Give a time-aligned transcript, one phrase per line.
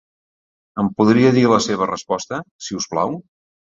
[0.83, 3.15] Em podria dir la seva resposta, si us plau?